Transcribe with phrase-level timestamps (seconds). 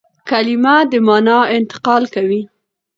[0.29, 2.41] کلیمه د مانا انتقال کوي.